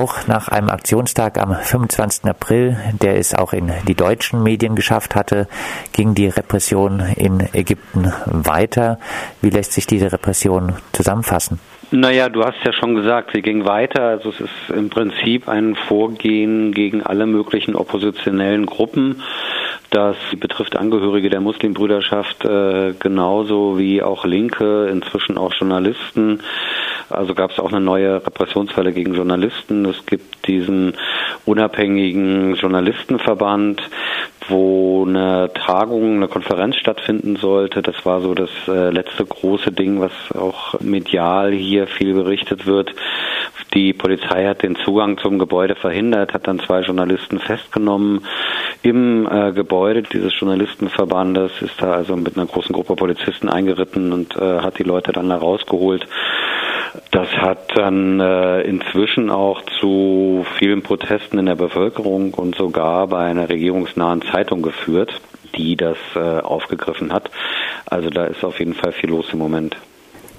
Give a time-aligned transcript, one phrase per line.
[0.00, 2.24] auch nach einem Aktionstag am 25.
[2.24, 5.46] April, der es auch in die deutschen Medien geschafft hatte,
[5.92, 8.98] ging die Repression in Ägypten weiter.
[9.42, 11.60] Wie lässt sich diese Repression zusammenfassen?
[11.90, 14.02] Naja, du hast ja schon gesagt, sie ging weiter.
[14.04, 19.22] Also es ist im Prinzip ein Vorgehen gegen alle möglichen oppositionellen Gruppen.
[19.90, 26.42] Das betrifft Angehörige der Muslimbrüderschaft äh, genauso wie auch Linke, inzwischen auch Journalisten.
[27.10, 29.84] Also gab es auch eine neue Repressionsfälle gegen Journalisten.
[29.84, 30.94] Es gibt diesen
[31.44, 33.82] unabhängigen Journalistenverband,
[34.48, 37.82] wo eine Tagung, eine Konferenz stattfinden sollte.
[37.82, 42.94] Das war so das äh, letzte große Ding, was auch medial hier viel berichtet wird.
[43.74, 48.24] Die Polizei hat den Zugang zum Gebäude verhindert, hat dann zwei Journalisten festgenommen.
[48.82, 54.36] Im äh, Gebäude dieses Journalistenverbandes ist da also mit einer großen Gruppe Polizisten eingeritten und
[54.36, 56.06] äh, hat die Leute dann da rausgeholt.
[57.10, 63.26] Das hat dann äh, inzwischen auch zu vielen Protesten in der Bevölkerung und sogar bei
[63.26, 65.20] einer regierungsnahen Zeitung geführt,
[65.56, 67.30] die das äh, aufgegriffen hat.
[67.86, 69.76] Also da ist auf jeden Fall viel los im Moment.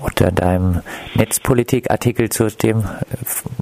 [0.00, 0.80] Unter deinem
[1.14, 2.84] Netzpolitik-Artikel zu dem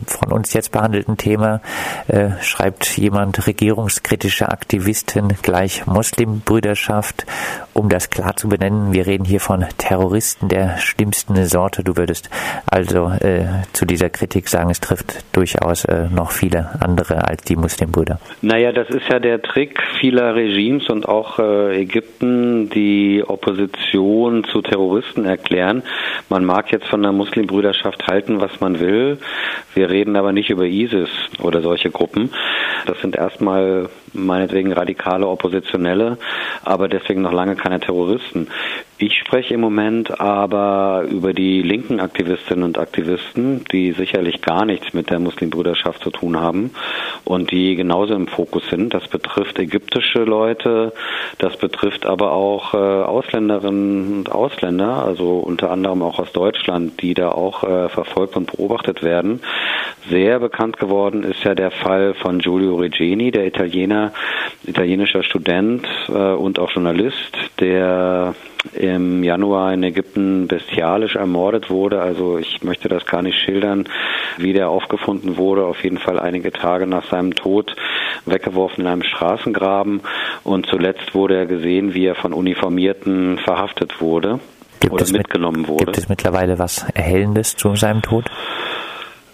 [0.06, 1.60] von uns jetzt behandelten Thema
[2.08, 7.26] äh, schreibt jemand regierungskritische Aktivisten gleich Muslimbrüderschaft.
[7.72, 11.82] Um das klar zu benennen, wir reden hier von Terroristen der schlimmsten Sorte.
[11.84, 12.30] Du würdest
[12.66, 17.56] also äh, zu dieser Kritik sagen, es trifft durchaus äh, noch viele andere als die
[17.56, 18.18] Muslimbrüder.
[18.42, 24.62] Naja, das ist ja der Trick vieler Regimes und auch äh, Ägypten, die Opposition zu
[24.62, 25.82] Terroristen erklären.
[26.28, 29.18] Man mag jetzt von der Muslimbrüderschaft halten, was man will.
[29.74, 31.08] Wir reden aber nicht über ISIS
[31.40, 32.30] oder solche Gruppen.
[32.86, 36.18] Das sind erstmal meinetwegen radikale Oppositionelle,
[36.64, 38.48] aber deswegen noch lange keine Terroristen.
[38.98, 44.94] Ich spreche im Moment aber über die linken Aktivistinnen und Aktivisten, die sicherlich gar nichts
[44.94, 46.70] mit der Muslimbrüderschaft zu tun haben
[47.24, 48.94] und die genauso im Fokus sind.
[48.94, 50.94] Das betrifft ägyptische Leute,
[51.36, 57.12] das betrifft aber auch äh, Ausländerinnen und Ausländer, also unter anderem auch aus Deutschland, die
[57.12, 59.42] da auch äh, verfolgt und beobachtet werden.
[60.08, 64.05] Sehr bekannt geworden ist ja der Fall von Giulio Regeni, der Italiener,
[64.64, 68.34] italienischer Student äh, und auch Journalist, der
[68.74, 72.00] im Januar in Ägypten bestialisch ermordet wurde.
[72.00, 73.88] Also ich möchte das gar nicht schildern,
[74.38, 75.64] wie der aufgefunden wurde.
[75.64, 77.74] Auf jeden Fall einige Tage nach seinem Tod
[78.24, 80.00] weggeworfen in einem Straßengraben.
[80.42, 84.40] Und zuletzt wurde er gesehen, wie er von Uniformierten verhaftet wurde.
[84.80, 85.84] Gibt oder mitgenommen mit, wurde.
[85.86, 88.26] Gibt es mittlerweile was Erhellendes zu seinem Tod?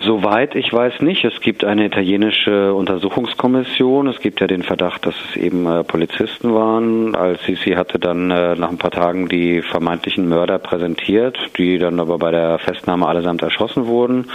[0.04, 1.24] Soweit ich weiß nicht.
[1.24, 4.08] Es gibt eine italienische Untersuchungskommission.
[4.08, 7.14] Es gibt ja den Verdacht, dass es eben äh, Polizisten waren.
[7.14, 12.18] Al-Sisi hatte dann äh, nach ein paar Tagen die vermeintlichen Mörder präsentiert, die dann aber
[12.18, 14.26] bei der Festnahme allesamt erschossen wurden.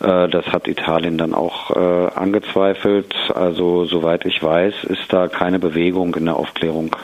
[0.00, 3.14] Äh, das hat Italien dann auch angezweifelt.
[3.34, 6.94] Also soweit ich weiß, ist da keine Bewegung in der Aufklärung.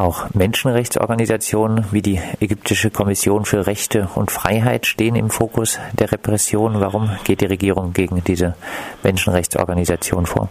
[0.00, 6.80] Auch Menschenrechtsorganisationen wie die Ägyptische Kommission für Rechte und Freiheit stehen im Fokus der Repression.
[6.80, 8.54] Warum geht die Regierung gegen diese
[9.02, 10.48] Menschenrechtsorganisation vor?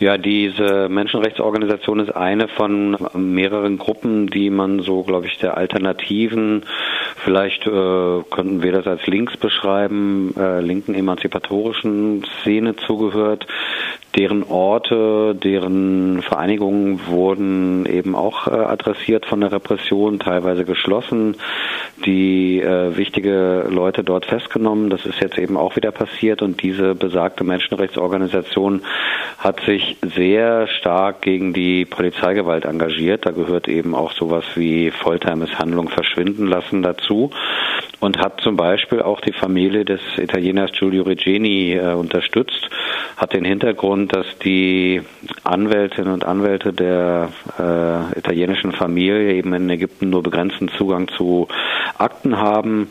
[0.00, 6.64] Ja, diese Menschenrechtsorganisation ist eine von mehreren Gruppen, die man so, glaube ich, der alternativen,
[7.16, 13.46] vielleicht äh, könnten wir das als links beschreiben, äh, linken emanzipatorischen Szene zugehört.
[14.16, 21.36] Deren Orte, deren Vereinigungen wurden eben auch äh, adressiert von der Repression, teilweise geschlossen,
[22.04, 24.90] die äh, wichtige Leute dort festgenommen.
[24.90, 28.82] Das ist jetzt eben auch wieder passiert und diese besagte Menschenrechtsorganisation
[29.38, 33.26] hat sich sehr stark gegen die Polizeigewalt engagiert.
[33.26, 37.30] Da gehört eben auch sowas wie Foltermisshandlung verschwinden lassen dazu
[38.00, 42.68] und hat zum Beispiel auch die Familie des Italieners Giulio Regeni äh, unterstützt,
[43.16, 45.02] hat den Hintergrund, dass die
[45.42, 51.48] Anwältinnen und Anwälte der äh, italienischen Familie eben in Ägypten nur begrenzten Zugang zu
[51.98, 52.90] Akten haben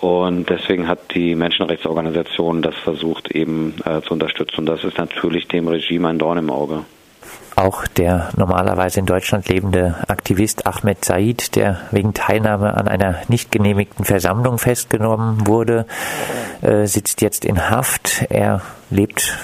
[0.00, 4.60] und deswegen hat die Menschenrechtsorganisation das versucht eben äh, zu unterstützen.
[4.60, 6.84] Und das ist natürlich dem Regime ein Dorn im Auge.
[7.56, 13.52] Auch der normalerweise in Deutschland lebende Aktivist Ahmed Said, der wegen Teilnahme an einer nicht
[13.52, 15.86] genehmigten Versammlung festgenommen wurde,
[16.62, 18.24] äh, sitzt jetzt in Haft.
[18.30, 19.36] Er lebt,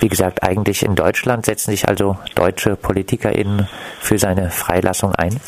[0.00, 1.46] wie gesagt, eigentlich in Deutschland.
[1.46, 3.68] Setzen sich also deutsche PolitikerInnen
[4.00, 5.40] für seine Freilassung ein?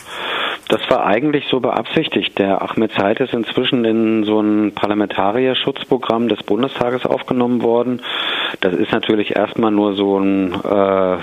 [0.69, 2.39] Das war eigentlich so beabsichtigt.
[2.39, 8.01] Der Ahmed Zeit ist inzwischen in so ein Parlamentarierschutzprogramm des Bundestages aufgenommen worden.
[8.61, 11.19] Das ist natürlich erstmal nur so ein äh,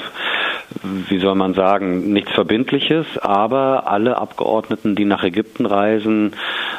[0.83, 6.33] wie soll man sagen, nichts Verbindliches, aber alle Abgeordneten, die nach Ägypten reisen,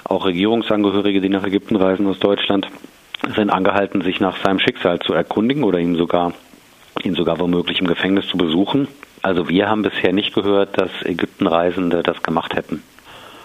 [0.05, 2.69] auch Regierungsangehörige, die nach Ägypten reisen aus Deutschland,
[3.37, 6.33] sind angehalten, sich nach seinem Schicksal zu erkundigen oder ihm sogar,
[7.03, 8.89] ihn sogar womöglich im Gefängnis zu besuchen.
[9.23, 12.83] Also wir haben bisher nicht gehört, dass Ägyptenreisende das gemacht hätten.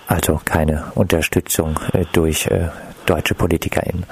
[0.08, 2.70] Also keine Unterstützung äh, durch äh,
[3.10, 4.06] deutsche PolitikerInnen?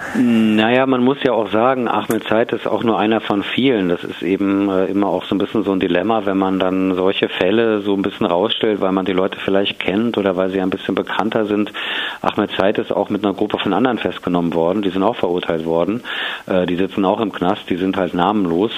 [0.56, 3.90] Naja, man muss ja auch sagen, Ahmed Zeit ist auch nur einer von vielen.
[3.90, 6.96] Das ist eben äh, immer auch so ein bisschen so ein Dilemma, wenn man dann
[6.96, 10.62] solche Fälle so ein bisschen rausstellt, weil man die Leute vielleicht kennt oder weil sie
[10.62, 11.72] ein bisschen bekannter sind.
[12.22, 14.82] Ahmed Zeit ist auch mit einer Gruppe von anderen festgenommen worden.
[14.82, 16.02] Die sind auch verurteilt worden.
[16.48, 17.70] Äh, die sitzen auch im Knast.
[17.70, 18.72] Die sind halt namenlos.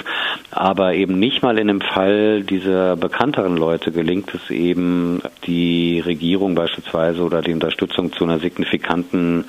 [0.51, 6.55] Aber eben nicht mal in dem Fall dieser bekannteren Leute gelingt es eben, die Regierung
[6.55, 9.45] beispielsweise oder die Unterstützung zu einer signifikanten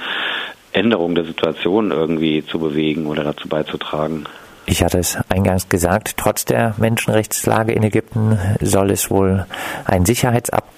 [0.78, 4.24] Änderung der Situation irgendwie zu bewegen oder dazu beizutragen.
[4.66, 9.46] Ich hatte es eingangs gesagt, trotz der Menschenrechtslage in Ägypten soll es wohl
[9.86, 10.77] ein Sicherheitsabkommen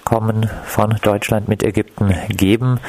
[0.65, 2.79] von Deutschland mit Ägypten geben.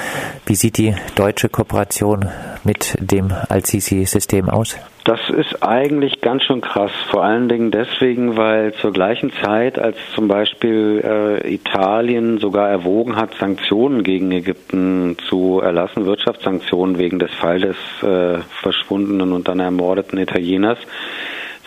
[0.46, 2.28] Wie sieht die deutsche Kooperation
[2.64, 4.76] mit dem Al-Sisi-System aus?
[5.04, 6.92] Das ist eigentlich ganz schön krass.
[7.10, 11.02] Vor allen Dingen deswegen, weil zur gleichen Zeit, als zum Beispiel
[11.42, 18.38] äh, Italien sogar erwogen hat, Sanktionen gegen Ägypten zu erlassen, Wirtschaftssanktionen wegen des Falles äh,
[18.60, 20.78] verschwundenen und dann ermordeten Italieners,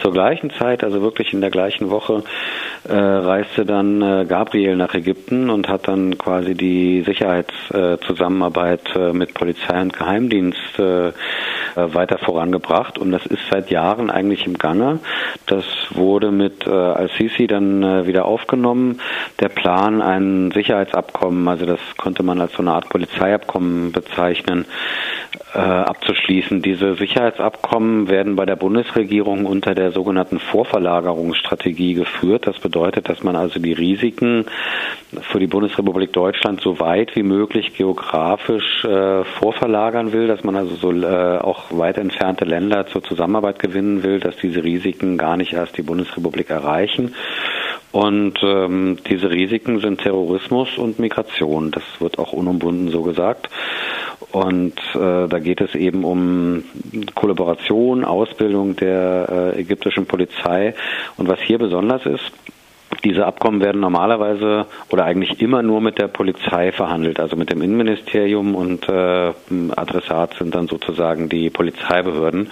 [0.05, 2.21] zur gleichen Zeit, also wirklich in der gleichen Woche,
[2.87, 9.33] äh, reiste dann äh, Gabriel nach Ägypten und hat dann quasi die Sicherheitszusammenarbeit äh, mit
[9.33, 11.11] Polizei und Geheimdienst äh,
[11.75, 12.99] weiter vorangebracht.
[12.99, 14.99] Und das ist seit Jahren eigentlich im Gange.
[15.47, 19.01] Das wurde mit äh, Al-Sisi dann äh, wieder aufgenommen.
[19.39, 24.65] Der Plan, ein Sicherheitsabkommen, also das konnte man als so eine Art Polizeiabkommen bezeichnen,
[25.53, 26.61] äh, abzuschließen.
[26.61, 32.47] Diese Sicherheitsabkommen werden bei der Bundesregierung unter der sogenannten Vorverlagerungsstrategie geführt.
[32.47, 34.45] Das bedeutet, dass man also die Risiken
[35.31, 40.75] für die Bundesrepublik Deutschland so weit wie möglich geografisch äh, vorverlagern will, dass man also
[40.75, 45.53] so äh, auch weit entfernte Länder zur Zusammenarbeit gewinnen will, dass diese Risiken gar nicht
[45.53, 47.15] erst die Bundesrepublik erreichen.
[47.95, 51.71] Und ähm, diese Risiken sind Terrorismus und Migration.
[51.71, 53.47] Das wird auch unumbunden so gesagt.
[54.35, 56.65] Und äh, da geht es eben um
[57.15, 60.73] Kollaboration, Ausbildung der äh, ägyptischen Polizei.
[61.15, 62.33] Und was hier besonders ist,
[63.05, 67.61] diese Abkommen werden normalerweise oder eigentlich immer nur mit der Polizei verhandelt, also mit dem
[67.61, 69.31] Innenministerium und äh,
[69.73, 72.51] Adressat sind dann sozusagen die Polizeibehörden.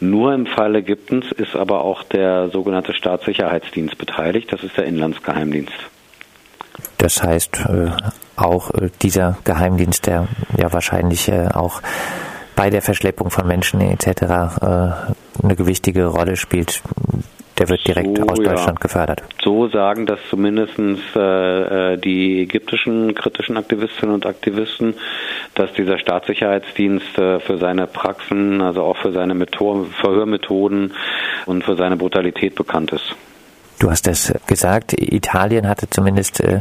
[0.00, 5.88] Nur im Fall Ägyptens ist aber auch der sogenannte Staatssicherheitsdienst beteiligt, das ist der Inlandsgeheimdienst.
[7.02, 7.90] Das heißt, äh,
[8.36, 11.82] auch äh, dieser Geheimdienst, der ja wahrscheinlich äh, auch
[12.54, 14.22] bei der Verschleppung von Menschen etc.
[14.62, 16.80] eine gewichtige Rolle spielt,
[17.58, 18.82] der wird direkt so, aus Deutschland ja.
[18.82, 19.22] gefördert.
[19.42, 24.94] So sagen das zumindest äh, die ägyptischen kritischen Aktivistinnen und Aktivisten,
[25.56, 30.92] dass dieser Staatssicherheitsdienst äh, für seine Praxen, also auch für seine Methoden, Verhörmethoden
[31.46, 33.16] und für seine Brutalität bekannt ist.
[33.82, 36.60] Du hast es gesagt, Italien hatte zumindest äh,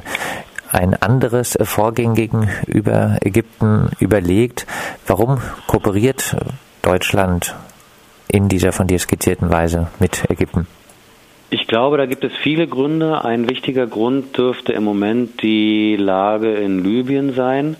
[0.71, 4.65] ein anderes Vorgehen gegenüber Ägypten überlegt.
[5.05, 6.35] Warum kooperiert
[6.81, 7.53] Deutschland
[8.27, 10.65] in dieser von dir skizzierten Weise mit Ägypten?
[11.51, 13.23] Ich glaube, da gibt es viele Gründe.
[13.23, 17.75] Ein wichtiger Grund dürfte im Moment die Lage in Libyen sein.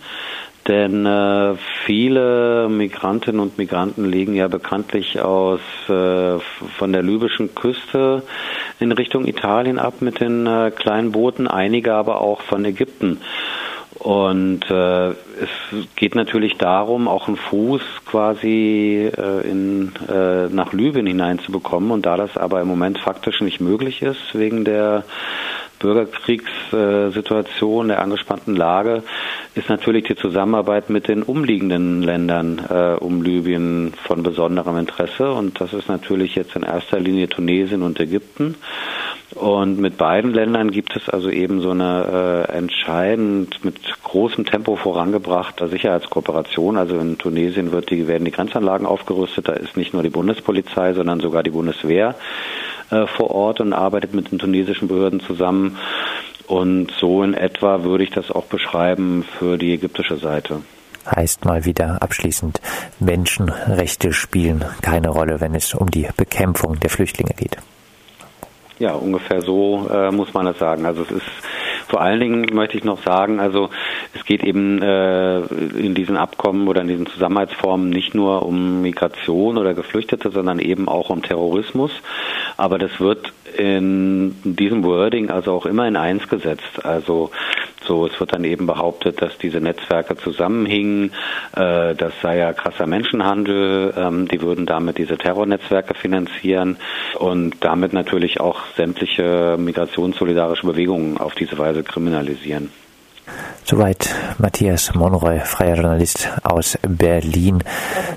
[0.72, 5.60] Denn äh, viele Migrantinnen und Migranten legen ja bekanntlich aus
[5.90, 6.40] äh,
[6.78, 8.24] von der libyschen Küste
[8.80, 13.18] in Richtung Italien ab mit den äh, kleinen Booten, einige aber auch von Ägypten.
[13.96, 15.50] Und äh, es
[15.98, 21.92] geht natürlich darum, auch einen Fuß quasi äh, in, äh, nach Libyen hineinzubekommen.
[21.92, 25.04] Und da das aber im Moment faktisch nicht möglich ist, wegen der
[25.82, 29.04] Bürgerkriegssituation, der angespannten Lage,
[29.56, 35.32] ist natürlich die Zusammenarbeit mit den umliegenden Ländern äh, um Libyen von besonderem Interesse.
[35.32, 38.56] Und das ist natürlich jetzt in erster Linie Tunesien und Ägypten.
[39.36, 44.76] Und mit beiden Ländern gibt es also eben so eine äh, entscheidend mit großem Tempo
[44.76, 46.78] vorangebrachte Sicherheitskooperation.
[46.78, 49.48] Also in Tunesien wird die, werden die Grenzanlagen aufgerüstet.
[49.48, 52.16] Da ist nicht nur die Bundespolizei, sondern sogar die Bundeswehr
[52.91, 55.77] äh, vor Ort und arbeitet mit den tunesischen Behörden zusammen.
[56.48, 60.62] Und so in etwa würde ich das auch beschreiben für die ägyptische Seite
[61.05, 62.62] heißt mal wieder abschließend,
[63.00, 67.57] Menschenrechte spielen keine Rolle, wenn es um die Bekämpfung der Flüchtlinge geht.
[68.79, 70.86] Ja, ungefähr so äh, muss man das sagen.
[70.86, 71.25] Also es ist
[71.91, 73.69] vor allen Dingen möchte ich noch sagen, also
[74.13, 79.57] es geht eben äh, in diesen Abkommen oder in diesen Zusammenarbeitsformen nicht nur um Migration
[79.57, 81.91] oder Geflüchtete, sondern eben auch um Terrorismus.
[82.55, 86.86] Aber das wird in diesem Wording also auch immer in eins gesetzt.
[86.86, 87.31] Also
[87.91, 88.05] so.
[88.05, 91.12] Es wird dann eben behauptet, dass diese Netzwerke zusammenhingen.
[91.53, 93.93] Äh, das sei ja krasser Menschenhandel.
[93.98, 96.77] Ähm, die würden damit diese Terrornetzwerke finanzieren
[97.19, 102.69] und damit natürlich auch sämtliche migrationssolidarische Bewegungen auf diese Weise kriminalisieren.
[103.63, 107.63] Soweit Matthias Monroy, freier Journalist aus Berlin,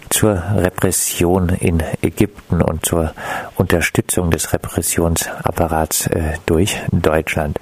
[0.08, 3.12] zur Repression in Ägypten und zur
[3.56, 7.58] Unterstützung des Repressionsapparats äh, durch Deutschland.